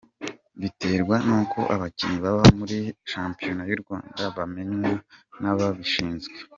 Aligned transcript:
Biterwa 0.61 1.15
nuko 1.25 1.59
abakinnyi 1.75 2.17
baba 2.25 2.43
muri 2.59 2.77
shampiyona 3.11 3.61
y’u 3.69 3.81
Rwanda 3.83 4.21
bamenywa 4.37 4.93
n’ababishinzwe. 5.41 6.37